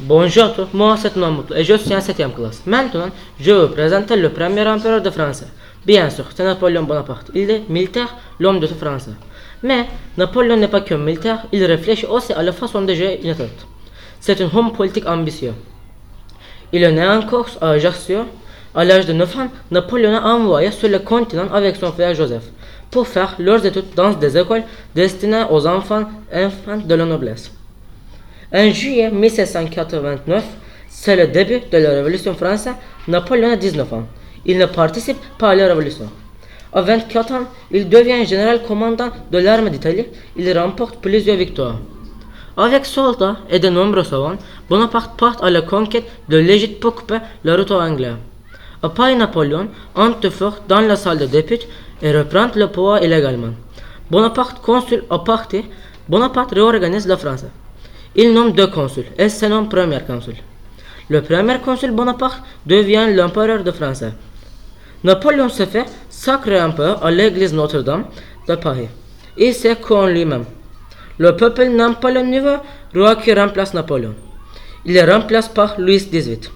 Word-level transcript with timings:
Bonjour, 0.00 0.54
moi 0.74 0.96
c'est 0.96 1.12
et 1.56 1.64
je 1.64 1.74
suis 1.74 1.92
en 1.92 2.00
7 2.00 2.32
classe. 2.32 2.62
Maintenant, 2.66 3.08
je 3.40 3.50
vais 3.50 3.66
vous 3.66 3.72
présenter 3.72 4.14
le 4.14 4.28
premier 4.28 4.64
empereur 4.64 5.02
de 5.02 5.10
France. 5.10 5.42
Bien 5.84 6.08
sûr, 6.08 6.26
c'est 6.32 6.44
Napoléon 6.44 6.84
Bonaparte. 6.84 7.32
Il 7.34 7.50
est 7.50 7.68
militaire, 7.68 8.14
l'homme 8.38 8.60
de 8.60 8.68
France. 8.68 9.08
Mais 9.64 9.86
Napoléon 10.16 10.56
n'est 10.56 10.68
pas 10.68 10.82
que 10.82 10.94
militaire, 10.94 11.46
il 11.50 11.64
réfléchit 11.64 12.06
aussi 12.06 12.32
à 12.32 12.44
la 12.44 12.52
façon 12.52 12.82
de 12.82 12.94
gérer 12.94 13.18
une 13.24 13.34
tête. 13.34 13.66
C'est 14.20 14.40
un 14.40 14.48
homme 14.54 14.70
politique 14.70 15.04
ambitieux. 15.04 15.54
Il 16.72 16.84
est 16.84 16.92
né 16.92 17.04
en 17.04 17.22
Corse 17.22 17.58
à 17.60 17.70
Ajaccio. 17.70 18.20
À 18.76 18.84
l'âge 18.84 19.06
de 19.06 19.12
9 19.12 19.36
ans, 19.36 19.48
Napoléon 19.72 20.14
a 20.14 20.22
envoyé 20.22 20.70
sur 20.70 20.88
le 20.88 21.00
continent 21.00 21.52
avec 21.52 21.74
son 21.74 21.90
frère 21.90 22.14
Joseph 22.14 22.44
pour 22.92 23.08
faire 23.08 23.34
leurs 23.40 23.66
études 23.66 23.94
dans 23.96 24.12
des 24.12 24.38
écoles 24.38 24.62
destinées 24.94 25.42
aux 25.50 25.66
enfants, 25.66 26.04
enfants 26.32 26.78
de 26.84 26.94
la 26.94 27.04
noblesse. 27.04 27.50
En 28.50 28.72
juillet 28.72 29.10
1789, 29.10 30.42
c'est 30.88 31.16
le 31.16 31.26
début 31.26 31.60
de 31.70 31.76
la 31.76 31.90
Révolution 31.90 32.32
française. 32.32 32.72
Napoléon 33.06 33.52
a 33.52 33.56
19 33.56 33.92
ans. 33.92 34.06
Il 34.46 34.56
ne 34.56 34.64
participe 34.64 35.18
pas 35.36 35.50
à 35.50 35.54
la 35.54 35.66
Révolution. 35.66 36.08
À 36.72 36.80
24 36.80 37.32
ans, 37.32 37.44
il 37.70 37.90
devient 37.90 38.24
général 38.24 38.62
commandant 38.62 39.10
de 39.30 39.36
l'armée 39.38 39.68
d'Italie. 39.68 40.06
Il 40.34 40.58
remporte 40.58 40.96
plusieurs 41.02 41.36
victoires. 41.36 41.76
Avec 42.56 42.86
soldats 42.86 43.36
et 43.50 43.58
de 43.58 43.68
nombreux 43.68 44.02
savants, 44.02 44.38
Bonaparte 44.70 45.18
part 45.18 45.44
à 45.44 45.50
la 45.50 45.60
conquête 45.60 46.06
de 46.30 46.38
l'Égypte 46.38 46.80
pour 46.80 46.94
couper 46.94 47.18
route 47.44 47.70
aux 47.70 47.80
Anglais. 47.80 48.14
Après 48.82 49.14
Napoléon 49.14 49.68
entre 49.94 50.30
fort 50.30 50.60
dans 50.66 50.80
la 50.80 50.96
salle 50.96 51.18
de 51.18 51.26
députés 51.26 51.68
et 52.00 52.12
reprend 52.16 52.48
le 52.54 52.66
pouvoir 52.68 53.02
illégalement. 53.02 53.52
Bonaparte 54.10 54.62
consul 54.62 55.04
à 55.10 55.18
partir, 55.18 55.64
Bonaparte 56.08 56.52
réorganise 56.52 57.06
la 57.06 57.18
France. 57.18 57.44
Il 58.14 58.32
nomme 58.32 58.52
deux 58.52 58.66
consuls 58.68 59.06
et 59.18 59.28
se 59.28 59.46
nomme 59.46 59.68
premier 59.68 60.00
consul. 60.06 60.34
Le 61.10 61.22
premier 61.22 61.58
consul 61.58 61.90
Bonaparte 61.92 62.42
devient 62.66 63.06
l'empereur 63.14 63.62
de 63.64 63.70
France. 63.70 64.04
Napoléon 65.04 65.48
se 65.48 65.64
fait 65.64 65.86
sacré 66.10 66.60
empereur 66.60 67.04
à 67.04 67.10
l'église 67.10 67.54
Notre-Dame 67.54 68.04
de 68.48 68.54
Paris. 68.56 68.88
Il 69.36 69.54
s'est 69.54 69.76
couronné 69.76 70.12
lui-même. 70.14 70.44
Le 71.18 71.36
peuple 71.36 71.68
pas 72.00 72.10
le 72.10 72.22
nouveau 72.22 72.56
roi 72.94 73.16
qui 73.16 73.32
remplace 73.32 73.74
Napoléon. 73.74 74.14
Il 74.84 74.96
est 74.96 75.04
remplacé 75.04 75.50
par 75.54 75.74
Louis 75.78 76.08
XVIII. 76.12 76.50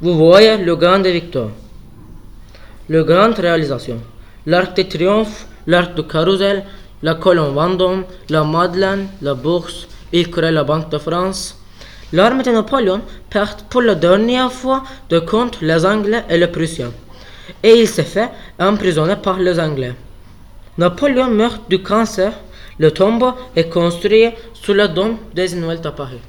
Vous 0.00 0.16
voyez 0.16 0.56
le 0.56 0.76
grand 0.76 1.00
victoire. 1.02 1.50
Le 2.88 3.04
grand 3.04 3.34
réalisation. 3.34 3.98
L'arc 4.46 4.76
de 4.76 4.82
triomphe, 4.82 5.46
l'arc 5.66 5.94
de 5.94 6.02
carrousel, 6.02 6.64
la 7.02 7.14
colonne 7.14 7.54
Vendôme, 7.54 8.04
la 8.30 8.44
Madeleine, 8.44 9.08
la 9.20 9.34
bourse, 9.34 9.86
il 10.12 10.30
crée 10.30 10.50
la 10.50 10.64
Banque 10.64 10.90
de 10.90 10.98
France. 10.98 11.56
L'armée 12.12 12.42
de 12.42 12.50
Napoléon 12.50 13.02
perd 13.28 13.62
pour 13.70 13.82
la 13.82 13.94
dernière 13.94 14.52
fois 14.52 14.82
de 15.08 15.20
contre 15.20 15.58
les 15.62 15.84
Anglais 15.86 16.24
et 16.28 16.38
les 16.38 16.48
Prussiens, 16.48 16.92
et 17.62 17.80
il 17.80 17.88
se 17.88 18.02
fait 18.02 18.30
emprisonner 18.58 19.16
par 19.16 19.38
les 19.38 19.60
Anglais. 19.60 19.94
Napoléon 20.78 21.28
meurt 21.28 21.68
du 21.68 21.82
cancer. 21.82 22.32
Le 22.78 22.90
tombeau 22.90 23.32
est 23.54 23.68
construit 23.68 24.30
sous 24.54 24.72
le 24.72 24.88
dôme 24.88 25.18
des 25.34 25.54
Invalides 25.54 25.84
à 25.86 25.92
Paris. 25.92 26.20